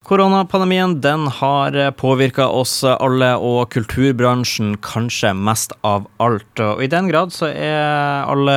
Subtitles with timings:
[0.00, 6.62] Koronapandemien den har påvirka oss alle og kulturbransjen kanskje mest av alt.
[6.64, 8.54] Og I den grad så er alle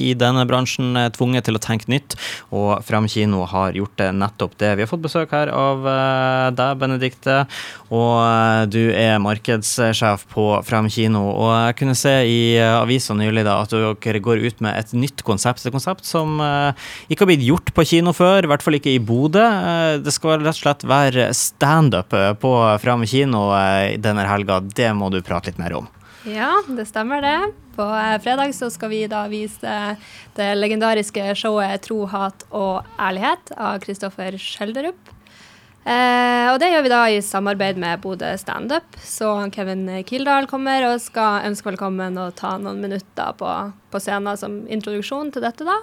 [0.00, 2.16] i denne bransjen tvunget til å tenke nytt,
[2.48, 4.70] og Fram kino har gjort det nettopp det.
[4.78, 7.36] Vi har fått besøk her av eh, deg, Benedikte,
[7.92, 11.26] og eh, du er markedssjef på Fram kino.
[11.28, 15.20] Og jeg kunne se i avisa nylig da, at dere går ut med et nytt
[15.28, 15.60] konsept.
[15.68, 18.96] Et konsept som eh, ikke har blitt gjort på kino før, i hvert fall ikke
[18.96, 19.44] i Bodø.
[20.00, 24.60] Det skal rett og slett være standup eh, på Fram kino eh, denne helga.
[24.60, 25.90] Det må du prate litt mer om.
[26.26, 27.38] Ja, det stemmer det.
[27.76, 29.74] På eh, fredag så skal vi da vise
[30.36, 35.12] det legendariske showet 'Tro, hat og ærlighet' av Kristoffer Schjelderup.
[35.86, 38.96] Eh, og det gjør vi da i samarbeid med Bodø Standup.
[38.98, 43.52] Så Kevin Kildahl kommer og skal ønske velkommen og ta noen minutter på,
[43.92, 45.78] på scenen som introduksjon til dette, da.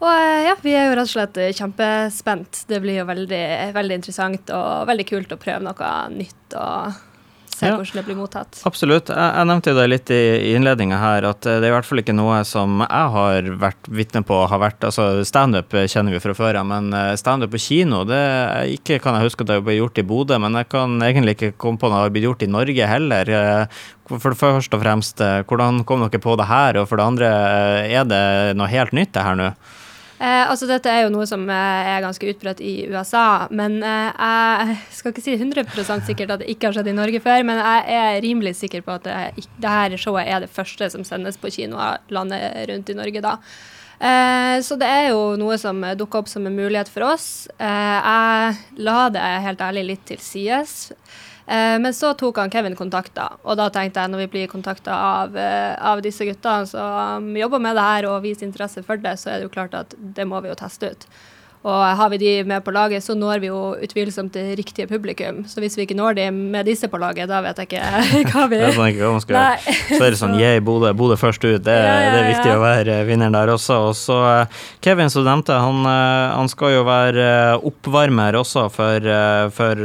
[0.00, 2.64] Og eh, ja, vi er jo rett og slett eh, kjempespent.
[2.70, 3.44] Det blir jo veldig,
[3.76, 7.06] veldig interessant og veldig kult å prøve noe nytt og
[7.50, 8.62] se ja, hvordan det blir mottatt.
[8.64, 9.10] Absolutt.
[9.12, 10.22] Jeg, jeg nevnte jo det litt i
[10.54, 13.90] innledninga her, at eh, det er i hvert fall ikke noe som jeg har vært
[13.92, 16.88] vitne på har vært altså Standup kjenner vi fra før av, men
[17.20, 18.22] standup på kino det
[18.78, 21.52] ikke kan jeg huske at det ble gjort i Bodø, men jeg kan egentlig ikke
[21.60, 23.34] komme på noe det har blitt gjort i Norge heller.
[24.08, 27.30] For det første og fremst, hvordan kom dere på det her, og for det andre,
[27.84, 28.24] er det
[28.56, 29.52] noe helt nytt det her nå?
[30.20, 34.10] Eh, altså Dette er jo noe som eh, er ganske utbredt i USA, men eh,
[34.12, 37.56] jeg skal ikke si 100 sikkert at det ikke har skjedd i Norge før, men
[37.56, 41.40] jeg er rimelig sikker på at det, det her showet er det første som sendes
[41.40, 43.38] på kinoer landet rundt i Norge da.
[44.00, 47.48] Eh, så det er jo noe som dukker opp som en mulighet for oss.
[47.56, 50.92] Eh, jeg la det helt ærlig litt til sides.
[51.50, 53.32] Eh, men så tok han Kevin kontakt, da.
[53.42, 57.58] Og da tenkte jeg, når vi blir kontakta av, eh, av, disse guttene som jobber
[57.58, 60.28] med det her og viser interesse for det, så er det jo klart at det
[60.30, 61.06] må vi jo teste ut.
[61.60, 65.42] Og har vi de med på laget, så når vi jo utvilsomt det riktige publikum.
[65.44, 67.82] Så hvis vi ikke når de med disse på laget, da vet jeg ikke
[68.32, 69.42] hva vi jeg ikke hva.
[69.90, 71.60] Så er det sånn yeah, Bodø, Bodø først ut.
[71.66, 73.76] Det, ja, ja, det er viktig å være vinneren der også.
[73.90, 79.10] Og så eh, Kevin, som han, eh, han, skal jo være eh, oppvarmer også for,
[79.52, 79.84] for,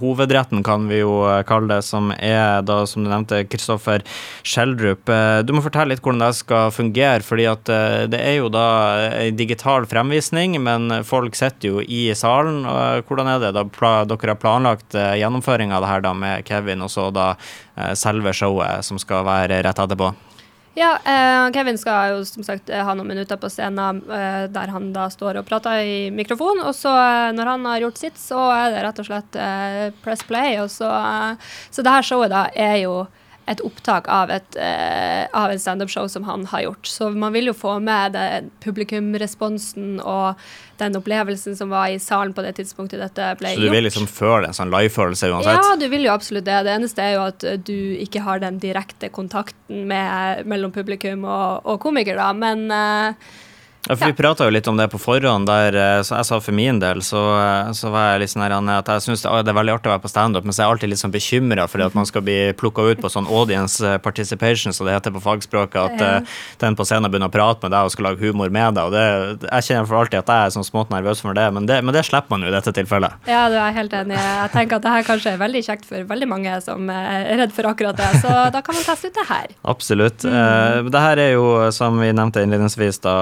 [0.00, 4.06] hovedretten, kan vi jo kalle det, som er da, som du nevnte, Kristoffer
[4.40, 5.12] Schjelderup.
[5.44, 7.68] Du må fortelle litt hvordan det skal fungere, fordi at
[8.08, 8.66] det er jo da
[9.20, 12.62] en digital fremvisning, men folk sitter jo i salen.
[13.06, 16.90] Hvordan er det da dere har planlagt gjennomføringa av det her da med Kevin, og
[16.92, 20.12] så da eh, selve showet som skal være rett etterpå?
[20.74, 24.92] Ja, eh, Kevin skal jo som sagt ha noen minutter på scenen eh, der han
[24.94, 26.62] da står og prater i mikrofon.
[26.62, 29.88] Og så eh, når han har gjort sitt, så er det rett og slett eh,
[30.04, 30.60] press play.
[30.62, 30.90] Og så,
[31.74, 32.94] så det her showet da er jo
[33.50, 36.86] et opptak av et, uh, av en standup-show som han har gjort.
[36.86, 38.26] Så man vil jo få med det
[38.64, 40.38] publikumresponsen og
[40.80, 43.60] den opplevelsen som var i salen på det tidspunktet dette ble gjort.
[43.60, 45.58] Så du vil liksom føle en sånn live-følelse uansett?
[45.58, 46.62] Ja, du vil jo absolutt det.
[46.66, 51.66] Det eneste er jo at du ikke har den direkte kontakten med, mellom publikum og,
[51.66, 52.30] og komiker, da.
[52.36, 53.30] Men uh,
[53.88, 55.46] ja, for Vi prata jo litt om det på forhånd.
[55.48, 58.44] der eh, så Jeg sa for min del så, eh, så var jeg litt sånn
[58.44, 60.62] her, at jeg syns det, det, er veldig artig å være på standup, men så
[60.62, 63.28] er jeg alltid litt sånn bekymra for at man skal bli plukka ut på sånn
[63.30, 65.80] audience eh, participation, så det heter på fagspråket.
[65.80, 66.10] At ja.
[66.60, 68.84] den på scenen begynner å prate med deg og skal lage humor med deg.
[68.84, 71.68] og det, Jeg kjenner for alltid at jeg er sånn smått nervøs for det, men
[71.70, 73.16] det, men det slipper man jo i dette tilfellet.
[73.30, 74.18] Ja, du er helt enig.
[74.20, 77.56] Jeg tenker at det her kanskje er veldig kjekt for veldig mange som er redd
[77.56, 79.56] for akkurat det, så da kan man teste ut det her.
[79.72, 80.28] Absolutt.
[80.28, 80.90] Mm.
[80.92, 83.16] det her er jo, som vi nevnte innledningsvis, da,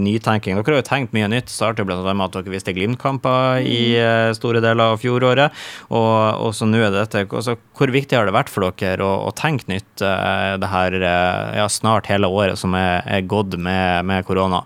[0.00, 0.58] nytenking.
[0.58, 1.52] Dere har jo tenkt mye nytt.
[1.52, 2.00] Startet bl.a.
[2.02, 5.54] med at dere viste Glimt-kamper i uh, store deler av fjoråret.
[5.88, 6.10] Og,
[6.46, 9.34] og så nå er dette også, Hvor viktig har det vært for dere å, å
[9.36, 14.26] tenke nytt uh, det her ja, snart hele året som er, er gått med, med
[14.28, 14.64] korona?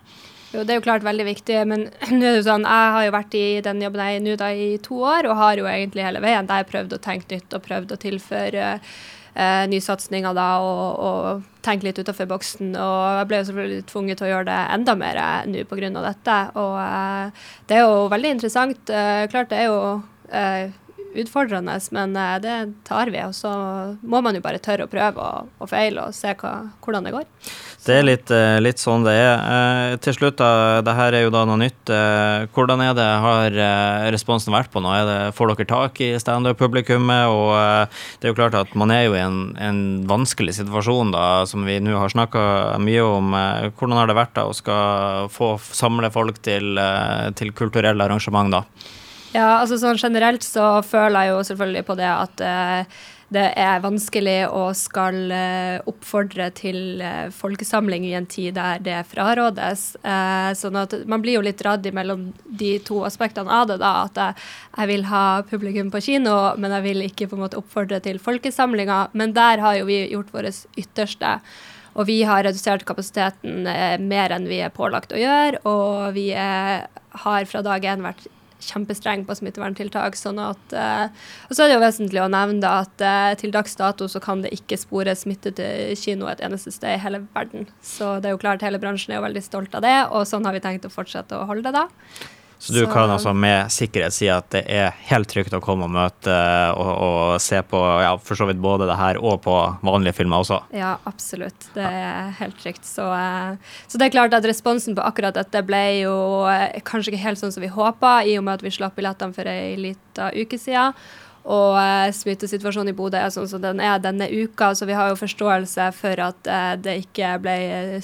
[0.53, 3.15] Jo, det er jo klart veldig viktig, men nå er det sånn, jeg har jo
[3.15, 6.21] vært i den jobben jeg er nå i to år, og har jo egentlig hele
[6.25, 11.49] veien der prøvd å tenke nytt og prøvd å tilføre eh, nysatsinger da, og, og,
[11.63, 12.73] tenke litt utenfor boksen.
[12.75, 15.91] Og jeg ble jo selvfølgelig tvunget til å gjøre det enda mer eh, nå pga.
[15.95, 16.39] dette.
[16.59, 18.91] Og eh, det er jo veldig interessant.
[18.91, 19.79] Eh, klart det er jo
[20.35, 20.75] eh,
[21.15, 22.57] utfordrende, men eh, det
[22.89, 23.21] tar vi.
[23.25, 23.53] Og så
[24.03, 26.55] må man jo bare tørre å prøve og, og feile og se hva,
[26.85, 27.27] hvordan det går.
[27.83, 29.33] Det er litt, eh, litt sånn det er.
[29.43, 31.93] Eh, til slutt, da, det her er jo da noe nytt.
[32.55, 33.59] Hvordan er det, har
[34.15, 34.93] responsen vært på nå?
[35.09, 37.33] Det, får dere tak i standup-publikummet?
[37.33, 37.53] Og
[38.21, 41.67] det er jo klart at man er jo i en, en vanskelig situasjon, da, som
[41.67, 43.37] vi nå har snakka mye om.
[43.77, 46.79] hvordan har det vært da å skal få samle folk til,
[47.39, 49.01] til kulturelle arrangement, da?
[49.33, 52.97] Ja, altså sånn generelt så føler jeg jo selvfølgelig på det at uh,
[53.33, 58.99] det er vanskelig å skal uh, oppfordre til uh, folkesamling i en tid der det
[59.09, 59.87] frarådes.
[60.59, 63.79] Sånn at man blir jo litt dradd mellom de to aspektene av det.
[63.81, 64.45] da, At jeg,
[64.77, 68.21] jeg, vil ha publikum på kino, men jeg vil ikke på en måte oppfordre til
[68.21, 69.17] folkesamlinger.
[69.17, 71.39] Men der har jo vi gjort vårt ytterste.
[71.97, 73.65] Og vi har redusert kapasiteten
[74.05, 75.65] mer enn vi er pålagt å gjøre.
[75.65, 76.85] Og vi er,
[77.25, 78.29] har fra dag én vært
[78.63, 80.17] kjempestreng på smitteverntiltak.
[80.19, 81.07] sånn at, uh,
[81.49, 84.45] og så er det jo vesentlig å nevne at uh, til dags dato så kan
[84.45, 87.69] det ikke spore smitte til kino et eneste sted i hele verden.
[87.83, 90.47] Så det er jo klart hele bransjen er jo veldig stolt av det, og sånn
[90.47, 91.89] har vi tenkt å fortsette å holde det da.
[92.63, 95.91] Så du kan altså med sikkerhet si at det er helt trygt å komme og
[95.91, 96.35] møte
[96.79, 100.45] og, og se på ja, for så vidt både det her og på vanlige filmer
[100.45, 100.61] også?
[100.79, 101.67] Ja, absolutt.
[101.75, 102.87] Det er helt trygt.
[102.87, 106.15] Så, eh, så, det er klart at responsen på akkurat dette ble jo
[106.53, 109.35] eh, kanskje ikke helt sånn som vi håpa, i og med at vi slapp billettene
[109.35, 110.95] for ei lita uke siden.
[111.43, 115.11] Og eh, smittesituasjonen i Bodø er sånn som den er denne uka, så vi har
[115.11, 117.57] jo forståelse for at eh, det ikke ble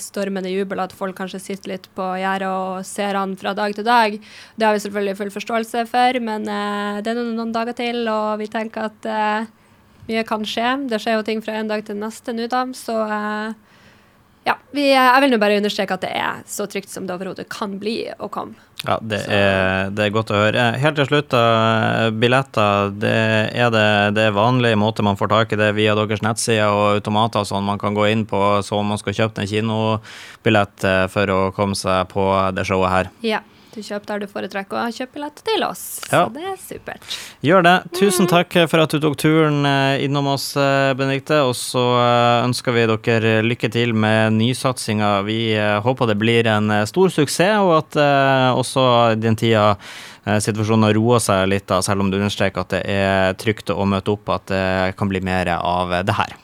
[0.03, 3.87] stormende jubel, at folk kanskje sitter litt på gjerdet og ser han fra dag til
[3.87, 4.19] dag.
[4.59, 8.03] Det har vi selvfølgelig full forståelse for, men eh, det er noen, noen dager til,
[8.11, 9.55] og vi tenker at eh,
[10.11, 10.75] mye kan skje.
[10.91, 13.78] Det skjer jo ting fra en dag til neste nå, da, så eh,
[14.49, 17.49] ja, vi, jeg vil nå bare understreke at det er så trygt som det overhodet
[17.53, 18.57] kan bli å komme.
[18.87, 20.69] Ja, det er, det er, godt å høre.
[20.79, 21.35] Helt til slutt.
[22.23, 22.93] Billetter.
[23.03, 23.11] Det
[23.51, 27.01] er det, det er vanlig måte man får tak i det via deres nettsider og
[27.01, 31.35] automater sånn man kan gå inn på så man skal kjøpe en kinobillett eh, for
[31.35, 33.11] å komme seg på det showet her.
[33.27, 33.43] Ja.
[33.79, 35.83] Du kjøper der du foretrekker å kjøpe billett til oss.
[36.11, 36.25] Ja.
[36.25, 37.05] Så det er supert.
[37.47, 37.75] Gjør det.
[37.95, 38.31] Tusen mm.
[38.33, 41.39] takk for at du tok turen eh, innom oss, eh, Benedikte.
[41.47, 45.13] Og så eh, ønsker vi dere lykke til med nysatsinga.
[45.29, 45.39] Vi
[45.85, 48.01] håper det blir en stor suksess, og at
[48.59, 48.83] også
[49.21, 49.77] den tida
[50.27, 54.17] situasjonen har roa seg litt, selv om du understreker at det er trygt å møte
[54.17, 56.35] opp, at det kan bli mer av det her.